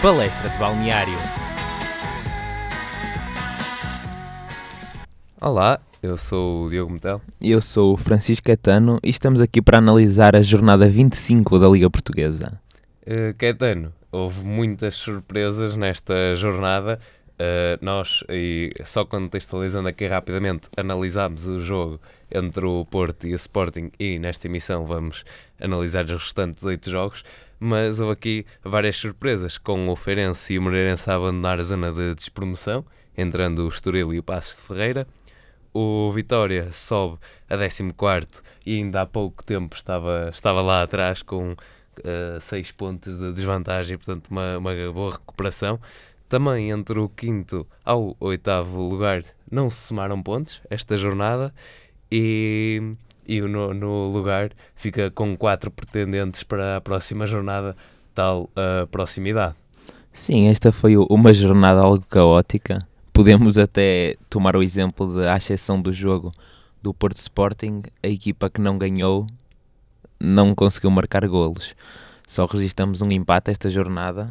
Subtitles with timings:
[0.00, 1.18] Palestra de Balneário.
[5.40, 7.20] Olá, eu sou o Diogo Metel.
[7.40, 11.90] Eu sou o Francisco Caetano e estamos aqui para analisar a jornada 25 da Liga
[11.90, 12.60] Portuguesa.
[13.04, 17.00] Uh, Caetano, houve muitas surpresas nesta jornada.
[17.34, 23.36] Uh, nós, e só contextualizando aqui rapidamente, analisámos o jogo entre o Porto e o
[23.36, 25.24] Sporting e nesta emissão vamos
[25.60, 27.24] analisar os restantes oito jogos,
[27.58, 31.92] mas houve aqui várias surpresas, com o Feirense e o Moreirense a abandonar a zona
[31.92, 32.84] de despromoção,
[33.16, 35.06] entrando o Estoril e o Passos de Ferreira.
[35.74, 37.18] O Vitória sobe
[37.48, 41.54] a 14 e ainda há pouco tempo estava, estava lá atrás com
[42.40, 45.80] 6 uh, pontos de desvantagem, portanto uma, uma boa recuperação.
[46.28, 51.54] Também entre o quinto ao oitavo lugar não se somaram pontos esta jornada
[52.10, 52.94] e,
[53.28, 57.76] e no, no lugar fica com quatro pretendentes para a próxima jornada,
[58.14, 59.54] tal a proximidade.
[60.12, 62.86] Sim, esta foi uma jornada algo caótica.
[63.12, 66.32] Podemos até tomar o exemplo de, à exceção do jogo
[66.82, 69.26] do Porto Sporting, a equipa que não ganhou
[70.18, 71.74] não conseguiu marcar golos.
[72.26, 74.30] Só registramos um empate esta jornada.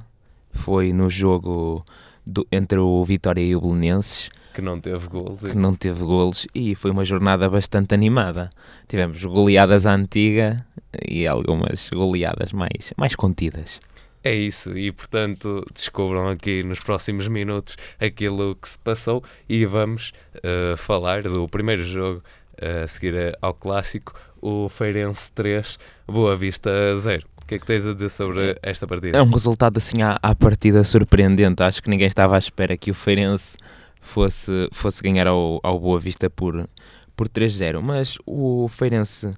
[0.52, 1.86] Foi no jogo
[2.26, 5.42] do, entre o Vitória e o Belenenses que não teve golos.
[5.42, 8.50] Que não teve golos e foi uma jornada bastante animada.
[8.88, 10.66] Tivemos goleadas à antiga
[11.08, 13.80] e algumas goleadas mais, mais contidas.
[14.24, 20.12] É isso, e portanto descubram aqui nos próximos minutos aquilo que se passou e vamos
[20.38, 22.24] uh, falar do primeiro jogo
[22.60, 27.28] uh, a seguir ao clássico, o Feirense 3, Boa Vista 0.
[27.44, 29.16] O que é que tens a dizer sobre esta partida?
[29.16, 31.62] É um resultado assim à, à partida surpreendente.
[31.62, 33.56] Acho que ninguém estava à espera que o Feirense
[34.02, 36.68] fosse, fosse ganhar ao, ao Boa Vista por,
[37.16, 37.82] por 3-0.
[37.82, 39.34] Mas o Feirense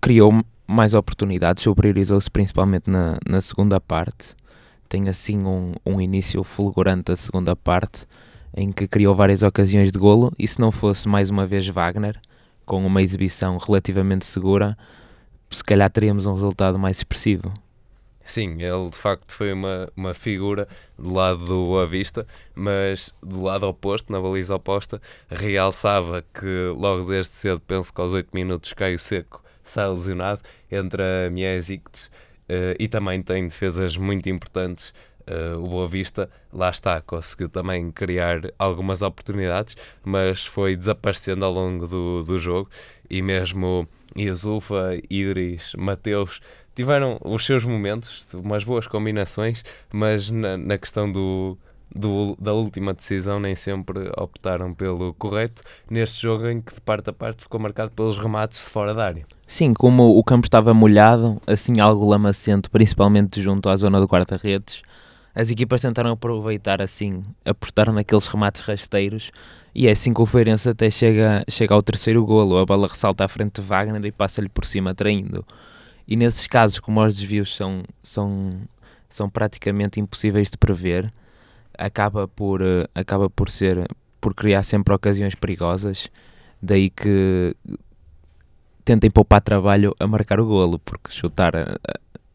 [0.00, 4.34] criou mais oportunidades, superiorizou-se principalmente na, na segunda parte.
[4.88, 8.06] Tem assim um, um início fulgurante da segunda parte,
[8.56, 12.20] em que criou várias ocasiões de golo, e se não fosse mais uma vez Wagner,
[12.64, 14.76] com uma exibição relativamente segura,
[15.50, 17.52] se calhar teríamos um resultado mais expressivo.
[18.24, 20.66] Sim, ele de facto foi uma, uma figura
[20.98, 27.04] do lado do Boa Vista, mas do lado oposto, na baliza oposta, realçava que logo
[27.10, 30.40] desde cedo, penso que aos 8 minutos, Caio Seco sai lesionado,
[30.70, 34.94] entra Miesic uh, e também tem defesas muito importantes.
[35.26, 39.74] Uh, o Boa Vista, lá está, conseguiu também criar algumas oportunidades,
[40.04, 42.68] mas foi desaparecendo ao longo do, do jogo
[43.08, 46.40] e mesmo Iazulfa, Idris, Mateus
[46.74, 51.56] tiveram os seus momentos, umas boas combinações, mas na, na questão do,
[51.94, 57.10] do, da última decisão nem sempre optaram pelo correto, neste jogo em que de parte
[57.10, 59.26] a parte ficou marcado pelos remates de fora da área.
[59.46, 64.82] Sim, como o campo estava molhado, assim algo lamacento, principalmente junto à zona do guarda-redes,
[65.34, 69.32] as equipas tentaram aproveitar assim, aportaram naqueles remates rasteiros
[69.74, 73.24] e é assim que o Feirense até chega, chega ao terceiro golo, a bola ressalta
[73.24, 75.44] à frente de Wagner e passa-lhe por cima traindo.
[76.06, 78.60] E nesses casos, como os desvios são, são,
[79.08, 81.10] são praticamente impossíveis de prever,
[81.76, 83.86] acaba por, uh, acaba por ser
[84.20, 86.10] por criar sempre ocasiões perigosas.
[86.62, 87.54] Daí que
[88.82, 91.78] tentem poupar trabalho a marcar o golo, porque chutar a,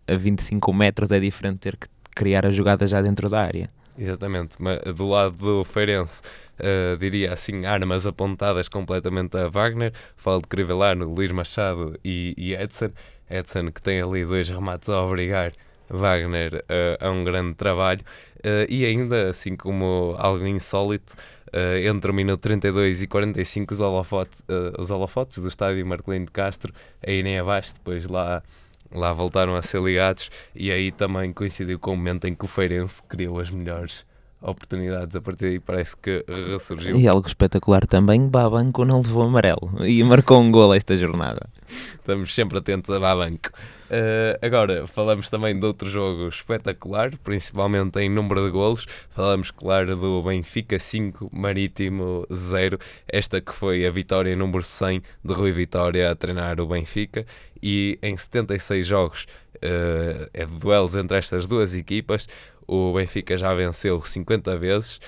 [0.08, 3.70] a 25 metros é diferente de ter que criar a jogada já dentro da área.
[3.98, 6.22] Exatamente, mas do lado do Feirense,
[6.60, 9.92] uh, diria assim, armas apontadas completamente a Wagner.
[10.16, 12.92] Falo de Crivellano, Luís Machado e, e Edson.
[13.30, 15.54] Edson que tem ali dois remates a obrigar
[15.90, 18.02] Wagner uh, a um grande trabalho
[18.40, 21.16] uh, e ainda assim como algo insólito
[21.48, 24.44] uh, entre o minuto 32 e 45 os, holofotes,
[24.78, 26.74] os holofotes do estádio Marcolino de Castro
[27.06, 28.44] a irem abaixo, depois lá
[28.92, 32.48] lá voltaram a ser ligados e aí também coincidiu com o momento em que o
[32.48, 34.04] Feirense criou as melhores
[34.42, 36.98] oportunidades a partir daí parece que ressurgiu.
[36.98, 41.48] E algo espetacular também, Babanco não levou amarelo e marcou um gol esta jornada.
[41.96, 43.50] Estamos sempre atentos a Babanco.
[43.90, 48.86] Uh, agora, falamos também de outro jogo espetacular, principalmente em número de golos.
[49.10, 52.78] Falamos, claro, do Benfica 5, Marítimo 0.
[53.08, 57.26] Esta que foi a vitória número 100 de Rui Vitória a treinar o Benfica.
[57.62, 62.28] E em 76 jogos uh, é de duelos entre estas duas equipas
[62.72, 65.00] o Benfica já venceu 50 vezes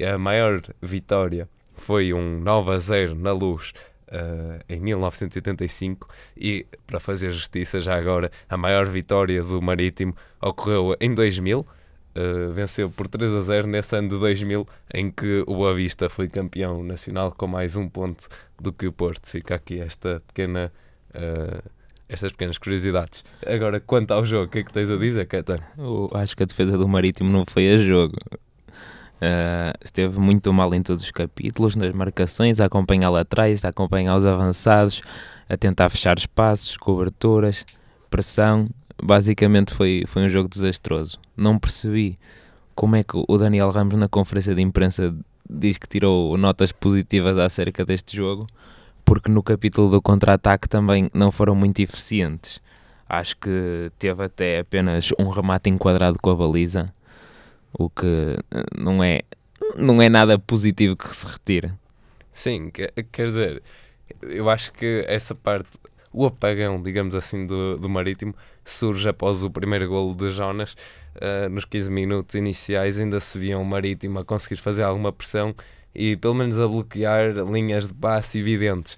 [0.00, 3.72] a maior vitória foi um 9 a 0 na luz
[4.08, 10.96] uh, em 1985 e, para fazer justiça já agora, a maior vitória do Marítimo ocorreu
[11.00, 11.66] em 2000, uh,
[12.14, 16.08] eh, venceu por 3 a 0 nesse ano de 2000 em que o Boa Vista
[16.08, 18.28] foi campeão nacional com mais um ponto
[18.60, 19.28] do que o Porto.
[19.28, 20.72] Fica aqui esta pequena
[21.10, 21.70] uh,
[22.08, 23.22] estas pequenas curiosidades.
[23.46, 25.62] Agora, quanto ao jogo, o que é que tens a dizer, Caetano?
[26.14, 28.16] Acho que a defesa do Marítimo não foi a jogo.
[29.18, 33.68] Uh, esteve muito mal em todos os capítulos, nas marcações, a acompanhar lá atrás, a
[33.68, 35.02] acompanhar os avançados,
[35.48, 37.66] a tentar fechar espaços, coberturas,
[38.08, 38.68] pressão.
[39.02, 41.18] Basicamente foi, foi um jogo desastroso.
[41.36, 42.18] Não percebi
[42.74, 45.14] como é que o Daniel Ramos na conferência de imprensa
[45.50, 48.46] diz que tirou notas positivas acerca deste jogo,
[49.04, 52.60] porque no capítulo do contra-ataque também não foram muito eficientes.
[53.08, 56.92] Acho que teve até apenas um remate enquadrado com a baliza
[57.72, 59.22] o que eh, não é,
[59.76, 61.78] não é nada positivo que se retira.
[62.32, 63.62] Sim, quer dizer,
[64.22, 65.68] eu acho que essa parte,
[66.12, 68.34] o apagão, digamos assim, do, do Marítimo
[68.64, 70.76] surge após o primeiro golo de Jonas.
[71.16, 75.52] Uh, nos 15 minutos iniciais ainda se via o Marítimo a conseguir fazer alguma pressão
[75.92, 78.96] e pelo menos a bloquear linhas de passe evidentes.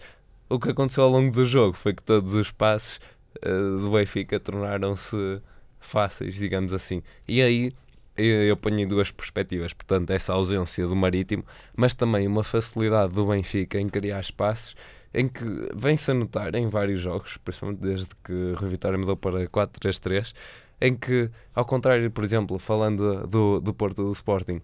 [0.49, 3.00] O que aconteceu ao longo do jogo foi que todos os passes
[3.38, 5.40] uh, do Benfica tornaram-se
[5.78, 7.02] fáceis, digamos assim.
[7.26, 7.72] E aí
[8.16, 11.44] eu ponho duas perspectivas, portanto, essa ausência do Marítimo,
[11.76, 14.74] mas também uma facilidade do Benfica em criar espaços
[15.12, 19.46] em que vem-se a notar em vários jogos, principalmente desde que Rui Vitória mudou para
[19.46, 20.32] 4-3-3,
[20.80, 24.62] em que, ao contrário, por exemplo, falando do, do Porto do Sporting,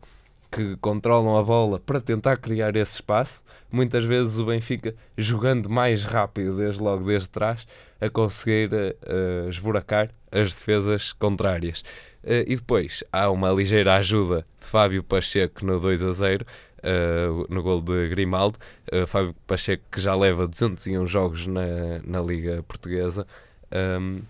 [0.50, 6.04] que controlam a bola para tentar criar esse espaço, muitas vezes o Benfica jogando mais
[6.04, 7.66] rápido desde logo desde trás
[8.00, 11.82] a conseguir uh, esburacar as defesas contrárias.
[12.22, 16.46] Uh, e depois há uma ligeira ajuda de Fábio Pacheco no 2 a 0,
[16.78, 18.58] uh, no gol de Grimaldo.
[18.92, 23.26] Uh, Fábio Pacheco que já leva 201 jogos na, na Liga Portuguesa.
[23.72, 24.22] Um,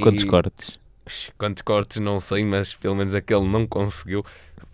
[0.00, 0.26] Quantos e...
[0.26, 0.83] cortes?
[1.38, 4.24] Quantos cortes não sei, mas pelo menos aquele não conseguiu.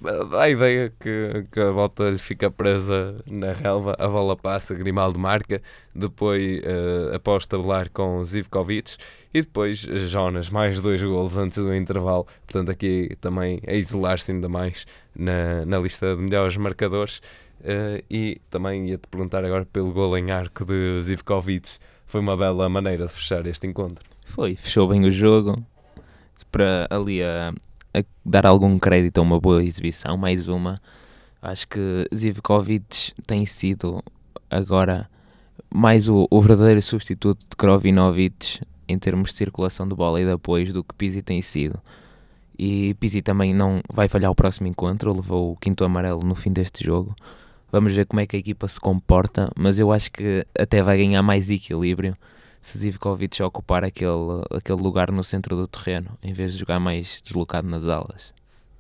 [0.01, 5.19] Dá a ideia que, que a volta fica presa na relva, a bola passa, Grimaldo
[5.19, 5.61] marca,
[5.95, 8.97] depois uh, após tabular com Zivkovic
[9.35, 14.49] e depois Jonas, mais dois golos antes do intervalo, portanto aqui também a isolar-se ainda
[14.49, 17.21] mais na, na lista de melhores marcadores.
[17.61, 22.71] Uh, e também ia-te perguntar agora pelo gol em arco de Zivkovic, foi uma bela
[22.71, 24.03] maneira de fechar este encontro.
[24.25, 25.63] Foi, fechou bem o jogo,
[26.45, 27.53] para ali a,
[27.95, 30.81] a dar algum crédito a uma boa exibição, mais uma.
[31.43, 34.03] Acho que Zivkovic tem sido
[34.51, 35.09] agora
[35.73, 40.33] mais o, o verdadeiro substituto de Krovinovic em termos de circulação de bola e de
[40.33, 41.81] apoios do que Pizzi tem sido.
[42.59, 46.53] E Pizzi também não vai falhar o próximo encontro, levou o quinto amarelo no fim
[46.53, 47.15] deste jogo.
[47.73, 50.99] Vamos ver como é que a equipa se comporta, mas eu acho que até vai
[50.99, 52.17] ganhar mais equilíbrio
[52.61, 57.21] se Zivkovic ocupar aquele, aquele lugar no centro do terreno, em vez de jogar mais
[57.23, 58.33] deslocado nas alas.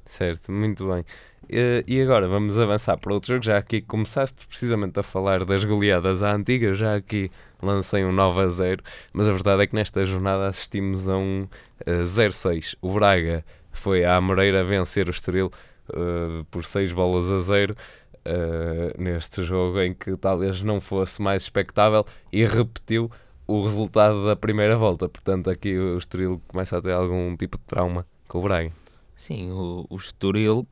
[0.07, 1.05] Certo, muito bem.
[1.45, 3.45] Uh, e agora vamos avançar para outro jogo.
[3.45, 7.31] Já aqui começaste precisamente a falar das goleadas à antiga, já aqui
[7.63, 8.83] lancei um 9 a 0,
[9.13, 11.49] mas a verdade é que nesta jornada assistimos a um uh,
[11.87, 12.77] eh, 0-6.
[12.81, 15.51] O Braga foi à Moreira vencer o Estoril
[15.91, 17.77] uh, por 6 bolas a 0.
[18.21, 23.11] Uh, neste jogo em que talvez não fosse mais expectável e repetiu
[23.51, 25.09] o resultado da primeira volta.
[25.09, 28.71] Portanto, aqui o Estoril começa a ter algum tipo de trauma com o Braga.
[29.17, 30.67] Sim, o, o Estoril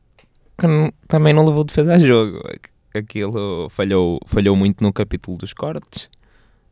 [1.08, 2.40] também não levou defesa a jogo.
[2.94, 6.08] Aquilo falhou, falhou muito no capítulo dos cortes,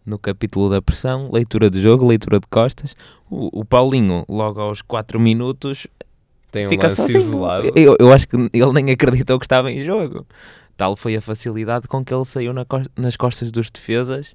[0.04, 2.94] no capítulo da pressão, leitura de jogo, leitura de costas.
[3.28, 5.88] O, o Paulinho, logo aos 4 minutos,
[6.52, 7.20] tem um fica lance sozinho.
[7.20, 7.72] isolado.
[7.74, 10.24] Eu, eu acho que ele nem acreditou que estava em jogo.
[10.76, 12.64] Tal foi a facilidade com que ele saiu na,
[12.96, 14.34] nas costas dos defesas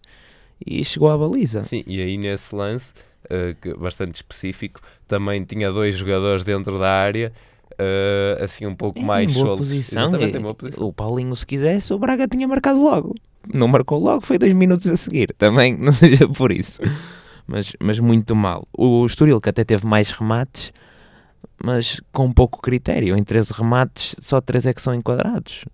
[0.65, 1.63] e chegou à baliza.
[1.65, 2.93] Sim, e aí nesse lance,
[3.25, 7.31] uh, bastante específico, também tinha dois jogadores dentro da área.
[7.73, 9.57] Uh, assim um pouco mais boa.
[9.57, 10.87] Posição, e, boa posição.
[10.87, 13.15] O Paulinho, se quisesse, o Braga tinha marcado logo.
[13.51, 15.33] Não marcou logo, foi dois minutos a seguir.
[15.37, 16.81] Também, não seja por isso.
[17.47, 18.67] Mas, mas muito mal.
[18.77, 20.71] O Estoril, que até teve mais remates,
[21.63, 23.15] mas com pouco critério.
[23.15, 25.65] Em 13 remates, só 3 é que são enquadrados.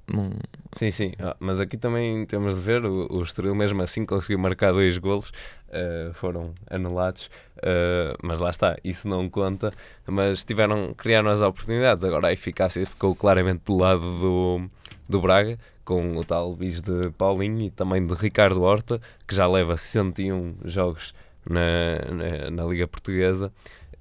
[0.75, 4.37] Sim, sim, ah, mas aqui também temos de ver, o, o Estoril mesmo assim conseguiu
[4.37, 5.31] marcar dois golos,
[5.69, 9.71] uh, foram anulados, uh, mas lá está, isso não conta,
[10.05, 14.69] mas tiveram, criaram as oportunidades, agora a eficácia ficou claramente do lado do,
[15.09, 19.47] do Braga, com o tal bis de Paulinho e também de Ricardo Horta, que já
[19.47, 21.15] leva 101 jogos
[21.49, 23.51] na, na, na Liga Portuguesa,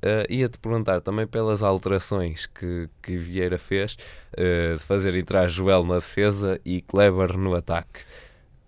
[0.03, 3.97] Uh, Ia-te perguntar também pelas alterações que, que Vieira fez,
[4.35, 8.01] uh, de fazer entrar Joel na defesa e Kleber no ataque.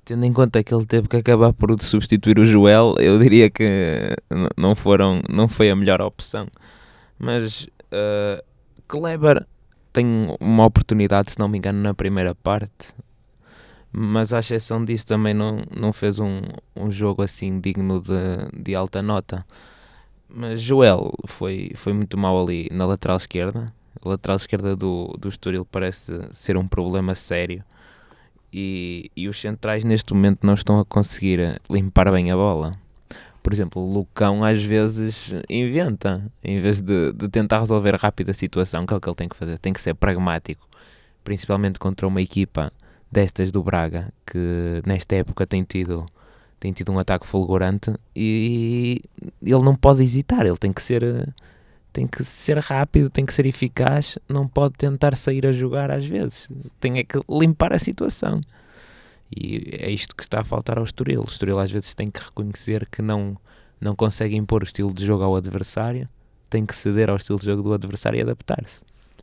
[0.04, 4.16] Tendo em conta que ele teve que acabar por substituir o Joel, eu diria que
[4.56, 6.48] não, foram, não foi a melhor opção.
[7.18, 8.42] Mas uh,
[8.88, 9.46] Kleber
[9.92, 12.94] tem uma oportunidade, se não me engano, na primeira parte.
[13.92, 16.40] mas à exceção disso também não, não fez um,
[16.76, 19.44] um jogo assim digno de, de alta nota.
[20.28, 23.66] Mas Joel foi, foi muito mal ali na lateral esquerda.
[24.02, 27.64] A lateral esquerda do, do Estoril parece ser um problema sério.
[28.52, 32.78] E, e os centrais neste momento não estão a conseguir limpar bem a bola.
[33.42, 38.34] Por exemplo, o Lucão às vezes inventa, em vez de, de tentar resolver rápido a
[38.34, 40.68] situação, que é o que ele tem que fazer, tem que ser pragmático,
[41.24, 42.70] principalmente contra uma equipa
[43.10, 46.04] destas do Braga, que nesta época tem tido,
[46.60, 49.00] tem tido um ataque fulgurante e
[49.42, 51.32] ele não pode hesitar, ele tem que ser
[51.92, 56.06] tem que ser rápido, tem que ser eficaz, não pode tentar sair a jogar às
[56.06, 56.48] vezes,
[56.78, 58.40] tem é que limpar a situação.
[59.34, 61.20] E é isto que está a faltar ao Estoril.
[61.20, 63.36] O Estoril às vezes tem que reconhecer que não,
[63.80, 66.08] não consegue impor o estilo de jogo ao adversário,
[66.48, 68.80] tem que ceder ao estilo de jogo do adversário e adaptar-se.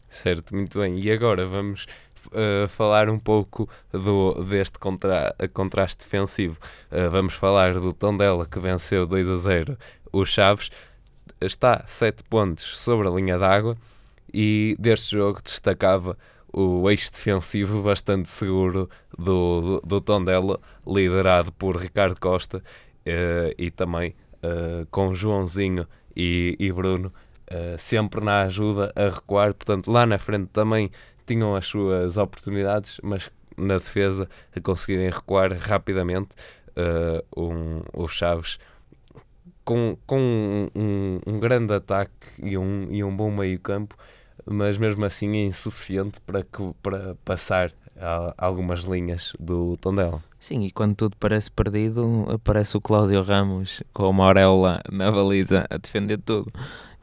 [0.10, 1.00] Certo, muito bem.
[1.00, 1.88] E agora vamos
[2.28, 6.58] uh, falar um pouco do, deste contra, contraste defensivo.
[6.92, 9.78] Uh, vamos falar do Tondela que venceu 2 a 0
[10.12, 10.70] o Chaves.
[11.42, 13.76] Está 7 pontos sobre a linha d'água
[14.34, 16.18] e deste jogo destacava
[16.52, 23.70] o eixo defensivo bastante seguro do, do, do Tondela, liderado por Ricardo Costa uh, e
[23.70, 24.16] também
[24.92, 27.12] com Joãozinho e, e Bruno,
[27.52, 29.54] uh, sempre na ajuda a recuar.
[29.54, 30.90] Portanto, lá na frente também
[31.26, 36.30] tinham as suas oportunidades, mas na defesa a conseguirem recuar rapidamente.
[37.38, 38.60] Um, os Chaves
[39.64, 43.96] com, com um, um, grande ataque e um, e um bom meio-campo
[44.46, 47.72] mas mesmo assim é insuficiente para, que, para passar
[48.38, 50.22] algumas linhas do Tondela.
[50.40, 55.66] Sim, e quando tudo parece perdido, aparece o Cláudio Ramos com uma auréola na baliza
[55.70, 56.52] a defender tudo.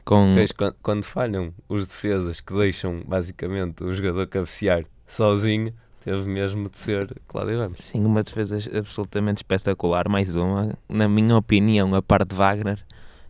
[0.05, 0.35] Com...
[0.35, 6.69] Vês, quando, quando falham os defesas que deixam basicamente o jogador cabecear sozinho, teve mesmo
[6.69, 7.79] de ser Cláudio Ramos.
[7.81, 10.09] Sim, uma defesa absolutamente espetacular.
[10.09, 12.79] Mais uma, na minha opinião, a parte de Wagner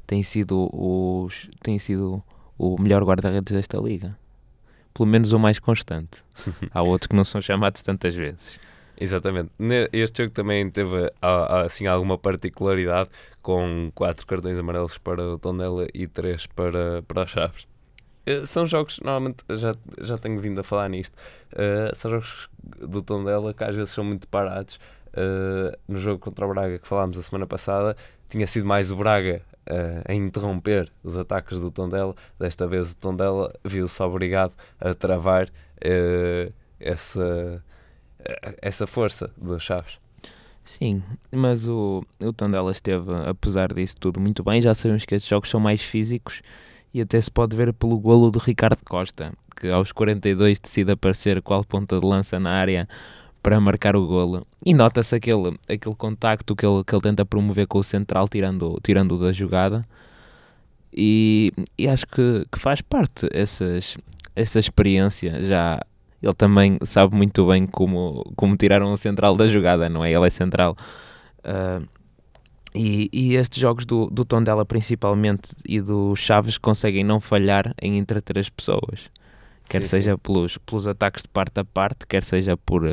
[0.08, 2.24] tem sido os tem sido
[2.58, 4.18] o melhor guarda-redes desta liga.
[4.94, 6.24] Pelo menos o mais constante.
[6.74, 8.60] Há outros que não são chamados tantas vezes.
[9.00, 9.52] Exatamente.
[9.92, 11.10] Este jogo também teve
[11.66, 13.10] assim, alguma particularidade,
[13.42, 17.68] com quatro cartões amarelos para o Tondela e três para, para os Chaves.
[18.26, 21.16] Eh, são jogos, normalmente, já, já tenho vindo a falar nisto,
[21.54, 24.80] uh, são jogos do Tondela que às vezes são muito parados.
[25.16, 27.96] Uh, no jogo contra o Braga que falámos a semana passada,
[28.30, 32.16] tinha sido mais o Braga uh, a interromper os ataques do Tondela.
[32.40, 35.50] Desta vez o Tondela viu-se obrigado a travar
[36.80, 37.62] essa,
[38.62, 39.98] essa força dos Chaves.
[40.64, 44.62] Sim, mas o, o Tondela esteve, apesar disso tudo, muito bem.
[44.62, 46.42] Já sabemos que estes jogos são mais físicos
[46.94, 51.42] e até se pode ver pelo golo de Ricardo Costa, que aos 42 decide aparecer
[51.42, 52.88] qual ponta de lança na área
[53.42, 54.48] para marcar o golo.
[54.66, 58.80] E nota-se aquele, aquele contacto que ele, que ele tenta promover com o central, tirando,
[58.82, 59.86] tirando da jogada.
[60.94, 63.98] E, e acho que, que faz parte essas,
[64.34, 65.42] essa experiência.
[65.44, 65.82] Já
[66.24, 70.12] ele também sabe muito bem como, como tiraram o central da jogada, não é?
[70.12, 70.78] Ele é central.
[71.40, 71.86] Uh,
[72.74, 77.98] e, e, estes jogos do, do Tondela, principalmente, e do Chaves, conseguem não falhar em
[77.98, 79.12] entreter as pessoas.
[79.68, 80.18] Quer sim, seja sim.
[80.24, 82.84] Pelos, pelos ataques de parte a parte, quer seja por,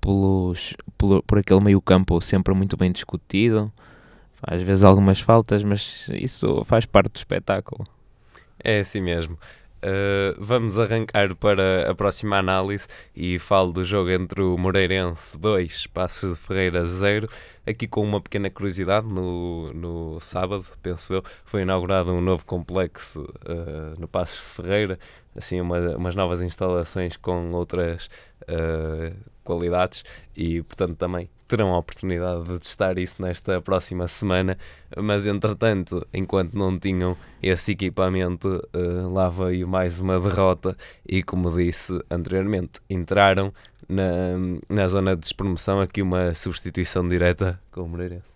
[0.00, 3.70] pelos, por, por aquele meio campo sempre muito bem discutido.
[4.40, 7.84] Às vezes algumas faltas, mas isso faz parte do espetáculo.
[8.62, 9.36] É assim mesmo.
[9.82, 15.86] Uh, vamos arrancar para a próxima análise e falo do jogo entre o Moreirense 2,
[15.86, 17.26] Passos de Ferreira 0.
[17.66, 23.22] Aqui com uma pequena curiosidade, no, no sábado, penso eu, foi inaugurado um novo complexo
[23.22, 24.98] uh, no Passos de Ferreira,
[25.34, 28.10] assim, uma, umas novas instalações com outras
[28.42, 29.16] uh,
[29.50, 30.04] qualidades
[30.36, 34.56] e, portanto, também terão a oportunidade de testar isso nesta próxima semana.
[34.96, 41.50] Mas, entretanto, enquanto não tinham esse equipamento, uh, lá veio mais uma derrota e, como
[41.50, 43.52] disse anteriormente, entraram
[43.88, 44.04] na,
[44.68, 48.30] na zona de despromoção aqui uma substituição direta com o Moreirense.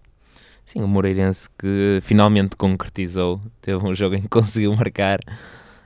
[0.66, 5.20] Sim, o Moreirense que finalmente concretizou, teve um jogo em que conseguiu marcar.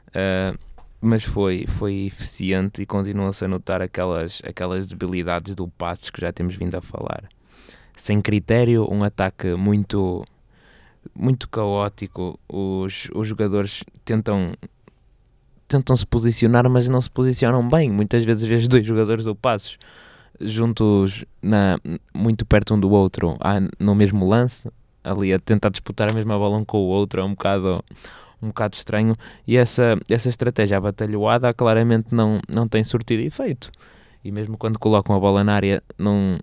[0.09, 0.68] Uh,
[1.00, 6.33] mas foi, foi eficiente e continua-se a notar aquelas, aquelas debilidades do Passos que já
[6.33, 7.25] temos vindo a falar.
[7.97, 10.25] Sem critério, um ataque muito
[11.14, 12.38] muito caótico.
[12.49, 14.52] Os, os jogadores tentam
[15.67, 17.90] tentam se posicionar, mas não se posicionam bem.
[17.90, 19.78] Muitas vezes vês dois jogadores do Passos
[20.40, 21.78] juntos na,
[22.14, 23.37] muito perto um do outro,
[23.78, 24.71] no mesmo lance,
[25.02, 27.85] ali a tentar disputar a mesma bola um com o outro, é um bocado
[28.40, 29.16] um bocado estranho
[29.47, 33.71] e essa, essa estratégia abatalhoada claramente não, não tem surtido efeito.
[34.25, 36.38] E mesmo quando colocam a bola na área, não,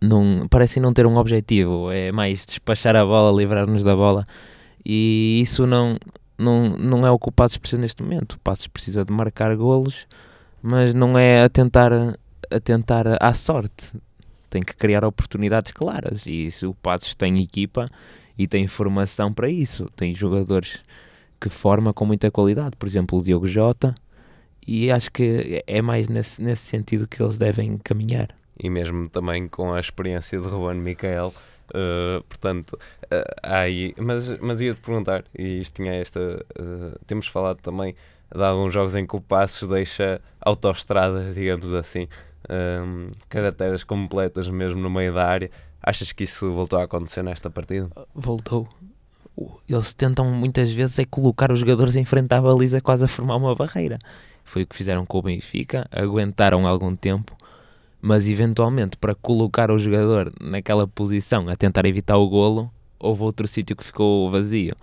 [0.00, 4.26] não, parecem não ter um objetivo, é mais despachar a bola, livrar-nos da bola
[4.84, 5.98] e isso não,
[6.38, 8.32] não, não é o que o Passos precisa neste momento.
[8.32, 10.06] O Passos precisa de marcar golos,
[10.62, 13.92] mas não é a tentar, a tentar à sorte.
[14.48, 17.90] Tem que criar oportunidades claras e isso o Passos tem equipa
[18.38, 19.90] e tem formação para isso.
[19.96, 20.80] Tem jogadores
[21.40, 23.94] que forma com muita qualidade, por exemplo o Diogo Jota,
[24.66, 28.34] e acho que é mais nesse, nesse sentido que eles devem caminhar.
[28.58, 31.32] E mesmo também com a experiência de Ruben Micael,
[31.70, 37.58] uh, portanto, uh, aí, mas, mas ia-te perguntar, e isto tinha esta, uh, temos falado
[37.58, 37.94] também
[38.34, 42.08] de alguns jogos em que o Passos deixa autoestrada, digamos assim,
[42.48, 45.50] um, caracteres completas mesmo no meio da área.
[45.88, 47.88] Achas que isso voltou a acontecer nesta partida?
[48.14, 48.68] Voltou.
[49.66, 53.36] Eles tentam muitas vezes é colocar os jogadores em frente à baliza quase a formar
[53.36, 53.98] uma barreira.
[54.44, 57.34] Foi o que fizeram com o Benfica, aguentaram algum tempo,
[58.02, 63.48] mas eventualmente para colocar o jogador naquela posição a tentar evitar o golo, houve outro
[63.48, 64.76] sítio que ficou vazio.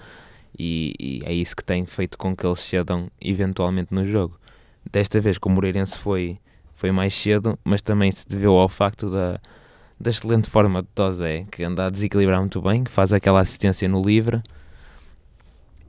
[0.57, 4.39] E, e, é isso que tem feito com que eles cedam eventualmente no jogo.
[4.91, 6.39] Desta vez, com o Moreirense foi,
[6.73, 9.39] foi mais cedo, mas também se deveu ao facto da,
[9.99, 13.87] da excelente forma de Tozé, que anda a desequilibrar muito bem, que faz aquela assistência
[13.87, 14.41] no livre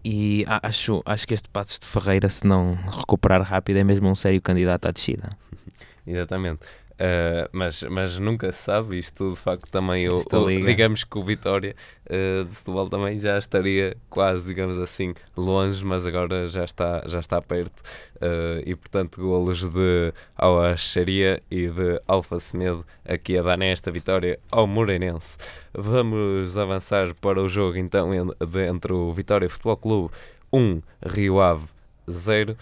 [0.09, 4.15] e acho, acho que este Passos de Ferreira, se não recuperar rápido, é mesmo um
[4.15, 5.37] sério candidato à descida.
[6.07, 6.61] Exatamente.
[6.97, 11.19] Uh, mas, mas nunca se sabe, isto de facto também, Sim, o, o, digamos que
[11.19, 11.77] o Vitória
[12.07, 17.21] uh, de Setúbal também já estaria quase, digamos assim, longe, mas agora já está, já
[17.21, 17.83] está perto.
[18.15, 24.39] Uh, e portanto golos de Auaxaria e de Alfa Semedo aqui a dar nesta vitória
[24.51, 25.37] ao Moreirense.
[25.75, 30.15] Vamos avançar para o jogo então entre o Vitória Futebol Clube
[30.51, 31.67] 1, Rio Ave
[32.11, 32.57] 0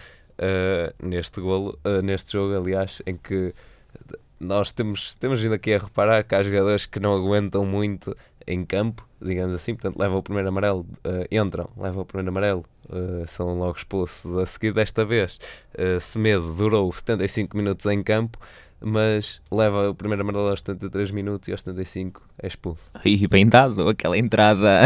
[1.01, 3.55] neste, golo, neste jogo aliás em que
[4.39, 8.65] nós temos, temos vindo aqui a reparar que há jogadores que não aguentam muito em
[8.65, 13.27] campo, digamos assim, portanto levam o primeiro amarelo, uh, entram, levam o primeiro amarelo, uh,
[13.27, 14.73] são logo expulsos a seguir.
[14.75, 15.41] Desta vez,
[15.79, 18.39] uh, Semedo durou 75 minutos em campo,
[18.81, 22.83] mas leva o primeiro amarelo aos 73 minutos e aos 75 é expulso.
[23.05, 24.83] E bem dado, aquela entrada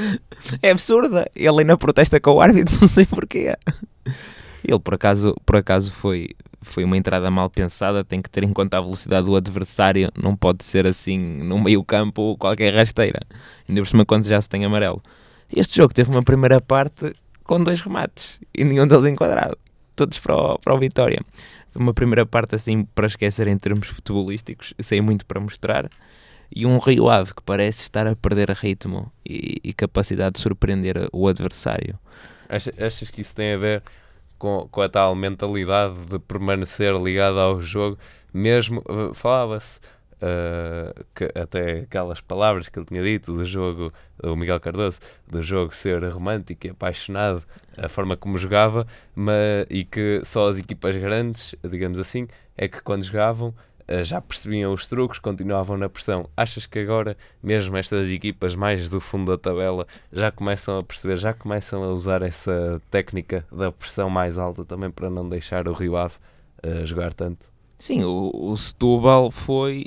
[0.62, 1.30] é absurda.
[1.34, 3.56] Ele ainda protesta com o árbitro, não sei porquê.
[4.64, 6.28] Ele por acaso, por acaso foi,
[6.60, 10.36] foi uma entrada mal pensada, tem que ter em conta a velocidade do adversário, não
[10.36, 13.20] pode ser assim no meio campo qualquer rasteira,
[13.68, 15.02] ainda por cima quando já se tem amarelo.
[15.54, 17.12] Este jogo teve uma primeira parte
[17.44, 19.58] com dois remates e nenhum deles enquadrado,
[19.96, 21.20] todos para o, para o Vitória.
[21.74, 25.88] Uma primeira parte assim para esquecer em termos futebolísticos, sem muito para mostrar,
[26.54, 31.08] e um Rio Ave que parece estar a perder ritmo e, e capacidade de surpreender
[31.12, 31.98] o adversário.
[32.48, 33.82] Achas que isso tem a ver
[34.40, 37.98] com, com a tal mentalidade de permanecer ligado ao jogo,
[38.32, 39.78] mesmo uh, falava-se
[40.16, 44.98] uh, que até aquelas palavras que ele tinha dito do jogo, o Miguel Cardoso,
[45.28, 47.42] do jogo ser romântico e apaixonado,
[47.76, 52.26] a forma como jogava, mas, e que só as equipas grandes, digamos assim,
[52.56, 53.69] é que quando jogavam eh,
[54.04, 56.28] já percebiam os truques, continuavam na pressão.
[56.36, 61.16] Achas que agora, mesmo estas equipas mais do fundo da tabela, já começam a perceber,
[61.16, 65.72] já começam a usar essa técnica da pressão mais alta também para não deixar o
[65.72, 66.14] Rio Ave
[66.64, 67.46] uh, jogar tanto?
[67.78, 69.86] Sim, o, o Setúbal foi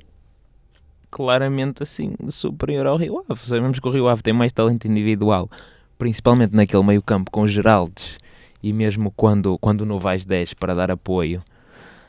[1.09, 3.47] claramente assim superior ao Rio Ave.
[3.47, 5.49] Sabemos que o Rio Ave tem mais talento individual,
[5.97, 8.17] principalmente naquele meio campo com Geraldes
[8.63, 11.41] e mesmo quando, quando o Novaes 10 para dar apoio.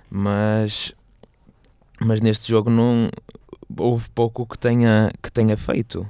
[0.08, 0.94] Mas
[2.00, 3.10] mas neste jogo não
[3.78, 6.06] houve pouco que tenha, que tenha feito.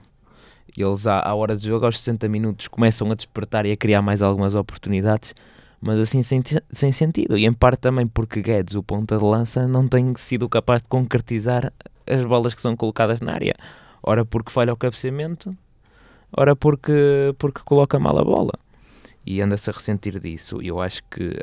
[0.76, 4.02] Eles, à, à hora de jogo, aos 60 minutos, começam a despertar e a criar
[4.02, 5.34] mais algumas oportunidades,
[5.80, 7.38] mas assim sem, sem sentido.
[7.38, 10.88] E em parte também porque Guedes, o ponta de lança, não tem sido capaz de
[10.88, 11.72] concretizar
[12.06, 13.54] as bolas que são colocadas na área.
[14.02, 15.56] Ora porque falha o cabeceamento,
[16.36, 18.52] ora porque, porque coloca mal a bola.
[19.26, 20.60] E anda-se a ressentir disso.
[20.60, 21.38] Eu acho que,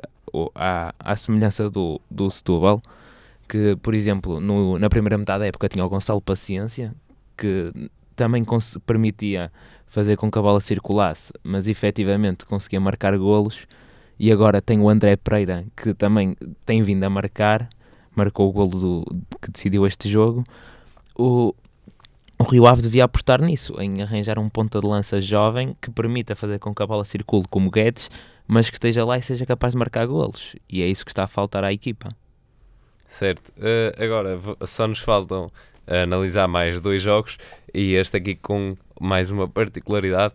[0.54, 2.82] à, à semelhança do, do Setúbal,
[3.52, 6.96] que, por exemplo, no, na primeira metade da época tinha o Gonçalo Paciência,
[7.38, 7.70] que
[8.16, 8.46] também
[8.86, 9.52] permitia
[9.88, 13.68] fazer com que a bola circulasse, mas efetivamente conseguia marcar golos.
[14.18, 16.34] E agora tem o André Pereira, que também
[16.66, 17.68] tem vindo a marcar,
[18.16, 20.46] marcou o golo do, que decidiu este jogo.
[21.14, 21.54] O,
[22.40, 26.38] o Rio Ave devia apostar nisso, em arranjar um ponta de lança jovem que permita
[26.38, 28.10] fazer com que a bola circule como Guedes,
[28.48, 30.56] mas que esteja lá e seja capaz de marcar golos.
[30.70, 32.16] E é isso que está a faltar à equipa.
[33.12, 33.50] Certo.
[33.58, 35.52] Uh, agora, só nos faltam
[35.86, 37.38] analisar mais dois jogos
[37.74, 40.34] e este aqui com mais uma particularidade.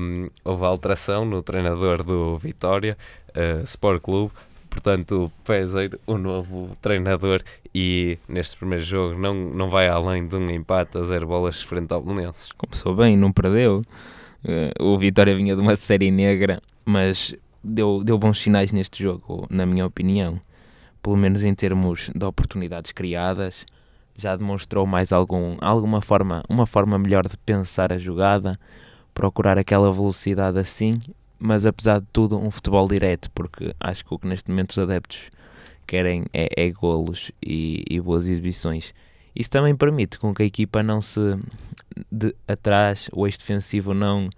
[0.00, 2.96] Um, houve alteração no treinador do Vitória
[3.36, 4.32] uh, Sport Clube
[4.68, 7.42] Portanto, Peseiro, o novo treinador,
[7.74, 11.92] e neste primeiro jogo não, não vai além de um empate a zero bolas frente
[11.92, 12.52] ao Belenenses.
[12.52, 13.82] Começou bem, não perdeu.
[14.44, 19.46] Uh, o Vitória vinha de uma série negra, mas deu, deu bons sinais neste jogo,
[19.50, 20.40] na minha opinião.
[21.02, 23.64] Pelo menos em termos de oportunidades criadas,
[24.16, 28.58] já demonstrou mais algum, alguma forma, uma forma melhor de pensar a jogada,
[29.14, 31.00] procurar aquela velocidade assim,
[31.38, 34.78] mas apesar de tudo um futebol direto, porque acho que o que neste momento os
[34.78, 35.30] adeptos
[35.86, 38.92] querem é, é golos e, e, boas exibições.
[39.34, 41.38] Isso também permite com que a equipa não se
[42.10, 44.28] de atrás, o eixo defensivo não,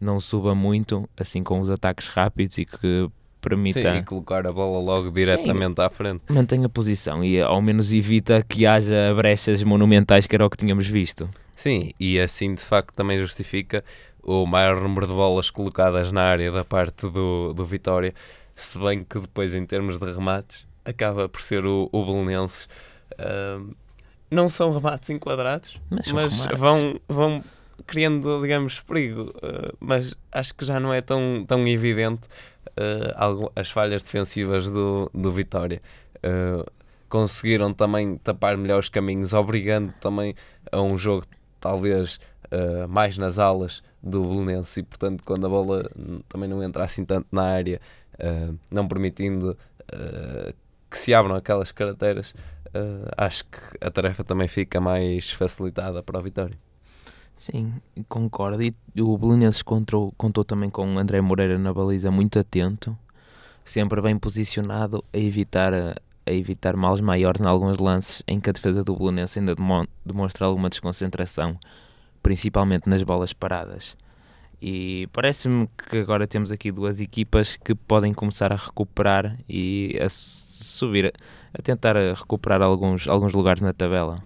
[0.00, 3.10] não suba muito, assim com os ataques rápidos e que
[3.44, 6.22] permita Sim, e colocar a bola logo diretamente Sim, à frente.
[6.28, 10.56] Mantenha a posição e ao menos evita que haja brechas monumentais que era o que
[10.56, 11.28] tínhamos visto.
[11.54, 13.84] Sim, e assim de facto também justifica
[14.22, 18.14] o maior número de bolas colocadas na área da parte do, do Vitória,
[18.56, 22.68] se bem que depois em termos de remates acaba por ser o, o Belenenses.
[23.12, 23.74] Uh,
[24.30, 27.44] não são remates enquadrados, mas, mas vão, vão
[27.86, 29.34] criando, digamos, perigo.
[29.36, 32.22] Uh, mas acho que já não é tão, tão evidente
[32.78, 35.80] uh, as falhas defensivas do, do Vitória.
[36.16, 36.68] Uh,
[37.08, 40.34] conseguiram também tapar melhor os caminhos, obrigando também
[40.72, 41.26] a um jogo
[41.60, 45.90] talvez uh, mais nas alas do Belenense e portanto quando a bola
[46.28, 47.80] também não entra assim tanto na área,
[48.70, 49.56] não permitindo
[50.90, 52.34] que se abram aquelas carteiras,
[53.16, 56.58] acho que a tarefa também fica mais facilitada para a Vitória.
[57.36, 57.74] Sim,
[58.08, 58.62] concordo.
[58.62, 62.96] E o Belenenses contou, contou também com o André Moreira na baliza muito atento,
[63.64, 65.94] sempre bem posicionado a evitar, a,
[66.26, 69.54] evitar males maiores em alguns lances em que a defesa do Belenenses ainda
[70.04, 71.58] demonstra alguma desconcentração,
[72.22, 73.96] principalmente nas bolas paradas.
[74.62, 80.08] E parece-me que agora temos aqui duas equipas que podem começar a recuperar e a
[80.08, 81.12] subir,
[81.52, 84.22] a tentar recuperar alguns, alguns lugares na tabela.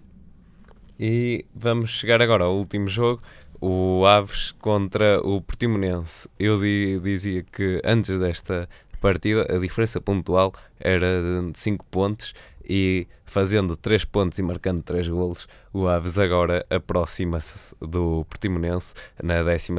[0.99, 3.23] E vamos chegar agora ao último jogo,
[3.61, 6.29] o Aves contra o Portimonense.
[6.39, 8.69] Eu di, dizia que antes desta
[9.01, 12.35] partida a diferença pontual era de 5 pontos
[12.69, 19.43] e fazendo 3 pontos e marcando 3 golos, o Aves agora aproxima-se do Portimonense na
[19.43, 19.73] 12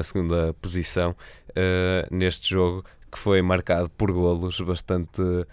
[0.61, 5.45] posição uh, neste jogo que foi marcado por golos bastante uh,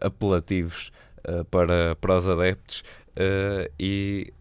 [0.00, 0.90] apelativos
[1.28, 2.82] uh, para, para os adeptos
[3.78, 4.32] e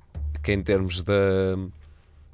[0.44, 1.14] que em termos de,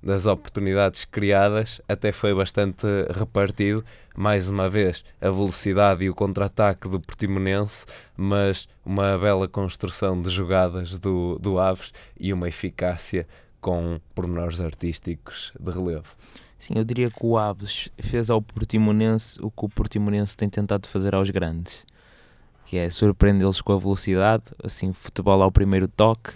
[0.02, 3.84] das oportunidades criadas até foi bastante repartido.
[4.16, 10.30] Mais uma vez, a velocidade e o contra-ataque do Portimonense, mas uma bela construção de
[10.30, 13.28] jogadas do, do Aves e uma eficácia
[13.62, 16.16] com pormenores artísticos de relevo.
[16.58, 20.88] Sim, eu diria que o Aves fez ao Portimonense o que o Portimonense tem tentado
[20.88, 21.86] fazer aos grandes,
[22.66, 26.32] que é surpreendê-los com a velocidade, assim, futebol ao primeiro toque,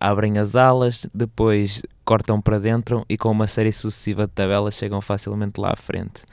[0.00, 5.00] abrem as alas, depois cortam para dentro e com uma série sucessiva de tabelas chegam
[5.00, 6.24] facilmente lá à frente.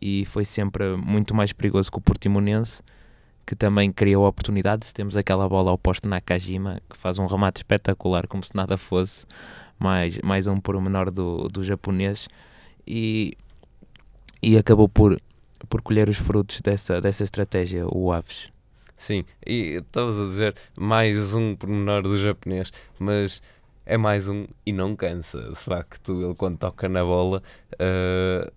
[0.00, 2.82] E foi sempre muito mais perigoso que o Portimonense,
[3.46, 4.92] que também criou oportunidades.
[4.92, 9.24] Temos aquela bola ao posto Nakajima, que faz um remate espetacular, como se nada fosse,
[9.78, 12.28] mais, mais um por menor do, do japonês,
[12.86, 13.36] e,
[14.42, 15.20] e acabou por,
[15.68, 18.53] por colher os frutos dessa, dessa estratégia, o Aves.
[18.96, 23.42] Sim, e estavas a dizer mais um pormenor do japonês, mas
[23.86, 25.50] é mais um e não cansa.
[25.50, 27.42] De facto, ele quando toca na bola
[27.74, 28.52] uh,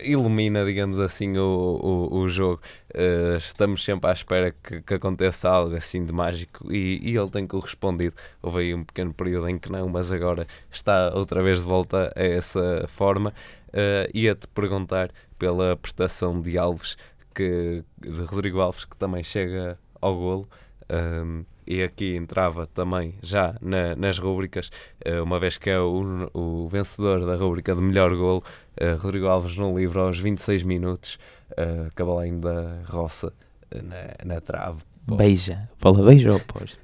[0.00, 2.60] ilumina, digamos assim, o, o, o jogo.
[2.94, 7.30] Uh, estamos sempre à espera que, que, aconteça algo assim de mágico e, e, ele
[7.30, 8.14] tem correspondido.
[8.40, 12.12] Houve aí um pequeno período em que não, mas agora está outra vez de volta
[12.14, 13.32] a essa forma.
[13.68, 16.96] Uh, Ia-te perguntar pela prestação de Alves
[17.34, 20.48] que, de Rodrigo Alves, que também chega ao golo.
[20.90, 24.70] Um, e aqui entrava também já na, nas rúbricas,
[25.06, 28.42] uh, uma vez que é o, o vencedor da rúbrica de melhor golo,
[28.80, 31.18] uh, Rodrigo Alves no livro aos 26 minutos,
[31.52, 33.32] uh, cavalinho da roça
[33.74, 34.80] na, na trave.
[35.06, 36.78] Beija, bola beija ao poste.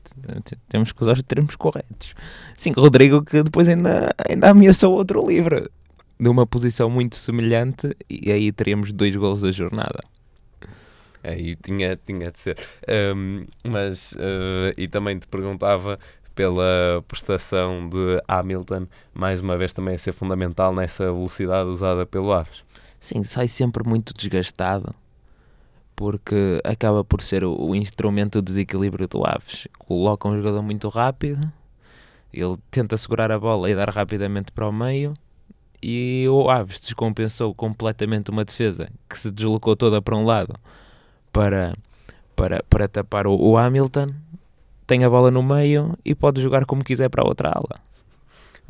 [0.69, 2.15] Temos que usar os termos corretos.
[2.57, 5.71] Sim, Rodrigo que depois ainda, ainda ameaçou outro livro
[6.19, 10.01] de uma posição muito semelhante e aí teríamos dois gols da jornada.
[11.29, 12.59] Aí tinha, tinha de ser.
[13.14, 15.99] Um, mas, uh, e também te perguntava
[16.35, 22.33] pela prestação de Hamilton, mais uma vez também a ser fundamental nessa velocidade usada pelo
[22.33, 22.64] Aves.
[22.99, 24.95] Sim, sai sempre muito desgastado,
[25.95, 29.69] porque acaba por ser o, o instrumento de desequilíbrio do Aves.
[29.79, 31.53] Coloca um jogador muito rápido,
[32.33, 35.12] ele tenta segurar a bola e dar rapidamente para o meio,
[35.83, 40.55] e o Aves descompensou completamente uma defesa que se deslocou toda para um lado
[41.33, 41.75] para,
[42.35, 44.14] para, para tapar o, o Hamilton,
[44.87, 47.81] tem a bola no meio e pode jogar como quiser para a outra ala.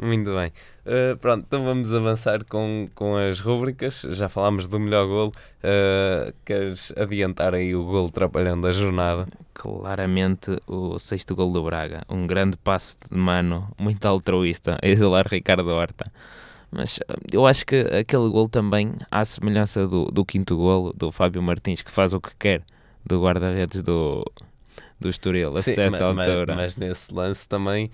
[0.00, 0.52] Muito bem.
[0.86, 4.06] Uh, pronto, então vamos avançar com, com as rúbricas.
[4.10, 5.32] Já falámos do melhor golo.
[5.58, 9.26] Uh, queres adiantar aí o golo atrapalhando a jornada?
[9.52, 12.02] Claramente o sexto golo do Braga.
[12.08, 16.10] Um grande passo de mano, muito altruísta, a isolar Ricardo Horta.
[16.70, 21.10] Mas uh, eu acho que aquele golo também, à semelhança do, do quinto golo do
[21.10, 22.62] Fábio Martins, que faz o que quer
[23.04, 24.24] do guarda-redes do,
[25.00, 26.54] do Estoril, a Sim, certa mas, altura.
[26.54, 27.90] Mas, mas nesse lance também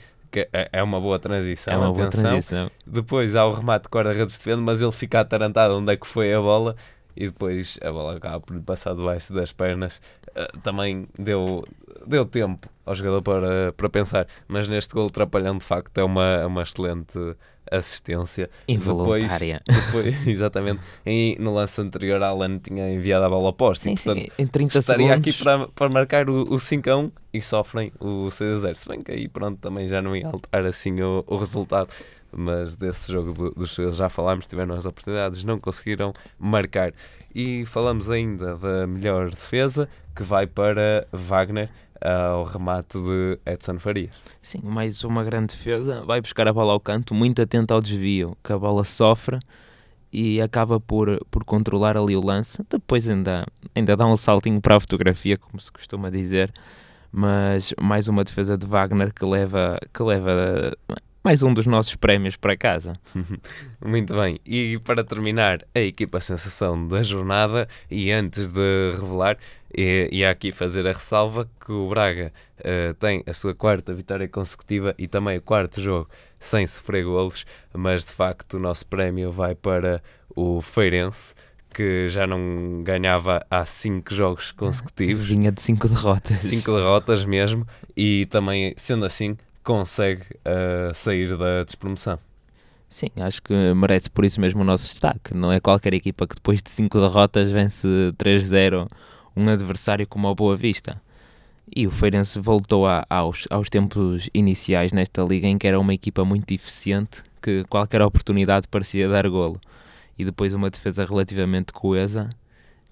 [0.52, 1.72] é, é uma boa transição.
[1.72, 2.30] é uma boa atenção.
[2.30, 2.70] transição.
[2.86, 6.32] Depois há o remate de guarda-redes defende, mas ele fica atarantado onde é que foi
[6.34, 6.74] a bola
[7.16, 10.00] e depois a bola acaba por lhe passar debaixo das pernas.
[10.30, 11.64] Uh, também deu,
[12.06, 16.24] deu tempo ao jogador para, para pensar, mas neste gol atrapalhando de facto é uma,
[16.24, 17.18] é uma excelente
[17.70, 18.50] assistência.
[18.68, 19.62] Involuntária.
[19.66, 23.96] Depois, depois exatamente, em, no lance anterior Alan tinha enviado a bola oposta Sim, e
[23.96, 25.28] sim, portanto em 30 estaria segundos.
[25.28, 28.74] aqui para, para marcar o, o 5 a 1 e sofrem o 6 a 0.
[28.74, 31.88] Se bem que aí pronto também já não ia alterar assim o, o resultado.
[32.36, 36.92] Mas desse jogo do, dos já falámos, tiveram as oportunidades, não conseguiram marcar.
[37.32, 44.10] E falamos ainda da melhor defesa que vai para Wagner ao remate de Edson Farias.
[44.42, 46.02] Sim, mais uma grande defesa.
[46.04, 49.38] Vai buscar a bola ao canto, muito atento ao desvio que a bola sofre
[50.12, 52.64] e acaba por, por controlar ali o lance.
[52.70, 56.52] Depois ainda, ainda dá um saltinho para a fotografia, como se costuma dizer.
[57.10, 60.76] Mas mais uma defesa de Wagner que leva, que leva
[61.24, 62.92] mais um dos nossos prémios para casa.
[63.82, 69.38] Muito bem, e para terminar, a equipa sensação da jornada, e antes de revelar,
[69.74, 73.94] e, e há aqui fazer a ressalva que o Braga eh, tem a sua quarta
[73.94, 78.86] vitória consecutiva e também o quarto jogo sem sofrer golos, mas de facto o nosso
[78.86, 80.02] prémio vai para
[80.36, 81.32] o Feirense,
[81.74, 85.26] que já não ganhava há cinco jogos consecutivos.
[85.26, 86.38] Vinha de cinco derrotas.
[86.40, 92.18] cinco derrotas mesmo, e também, sendo assim, consegue uh, sair da despromoção.
[92.88, 95.34] Sim, acho que merece por isso mesmo o nosso destaque.
[95.34, 98.88] Não é qualquer equipa que depois de cinco derrotas vence 3-0
[99.36, 101.02] um adversário como o Boa Vista.
[101.74, 105.94] E o Feirense voltou a, aos, aos tempos iniciais nesta liga em que era uma
[105.94, 109.60] equipa muito eficiente, que qualquer oportunidade parecia dar golo.
[110.16, 112.30] E depois uma defesa relativamente coesa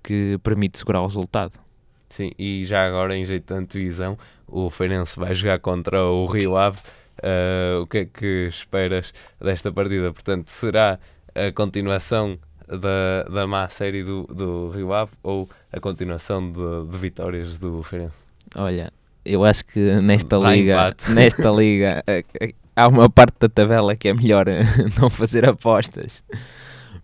[0.03, 1.53] que permite segurar o resultado.
[2.13, 6.59] Sim, e já agora, em jeito de antevisão, o Feirense vai jogar contra o Rio
[6.59, 6.79] Ave.
[7.19, 10.13] Uh, o que é que esperas desta partida?
[10.13, 10.99] Portanto, será
[11.35, 16.99] a continuação da, da má série do, do Rio Ave ou a continuação de, de
[16.99, 18.15] vitórias do Feirense?
[18.57, 18.93] Olha,
[19.25, 21.11] eu acho que nesta liga, empate.
[21.13, 24.65] nesta liga eh, eh, há uma parte da tabela que é melhor eh,
[25.01, 26.23] não fazer apostas.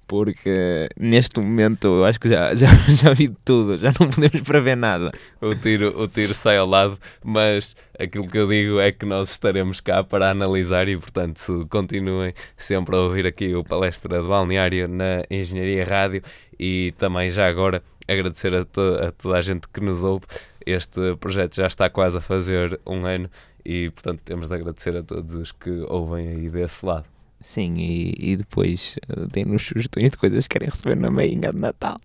[0.08, 4.40] Porque neste momento eu acho que já, já, já vi de tudo, já não podemos
[4.40, 5.12] prever nada.
[5.40, 9.30] O tiro, o tiro sai ao lado, mas aquilo que eu digo é que nós
[9.30, 14.88] estaremos cá para analisar e, portanto, continuem sempre a ouvir aqui o Palestra do Balneário
[14.88, 16.22] na Engenharia Rádio
[16.58, 20.24] e também já agora agradecer a, to a toda a gente que nos ouve.
[20.64, 23.28] Este projeto já está quase a fazer um ano
[23.62, 27.17] e, portanto, temos de agradecer a todos os que ouvem aí desse lado.
[27.40, 31.58] Sim, e, e depois eh, deem-nos sugestões de coisas que querem receber na meinha de
[31.58, 32.00] Natal.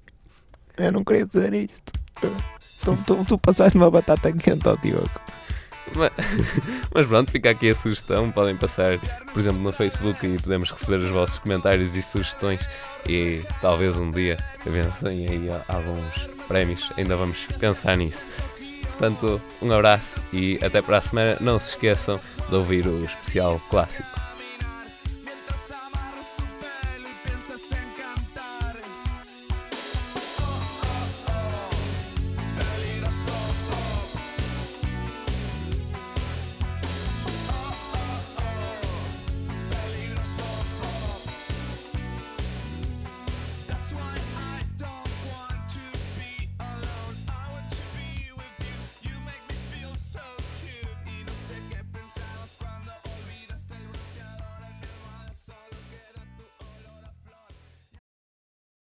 [0.78, 1.92] Eu não queria dizer isto.
[2.84, 5.10] Tu, tu, tu passaste uma batata quente ao Diogo.
[5.96, 6.12] Mas,
[6.94, 8.32] mas pronto, fica aqui a sugestão.
[8.32, 12.62] Podem passar, por exemplo, no Facebook e podemos receber os vossos comentários e sugestões.
[13.08, 16.92] E talvez um dia vencem aí alguns prémios.
[16.98, 18.28] Ainda vamos pensar nisso.
[18.84, 21.38] Portanto, um abraço e até para a semana.
[21.42, 22.20] Não se esqueçam
[22.50, 24.33] de ouvir o especial clássico.